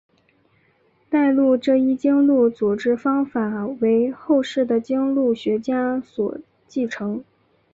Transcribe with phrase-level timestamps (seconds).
[1.11, 7.23] 代录这一经录组织方法为后世的经录学家所继承。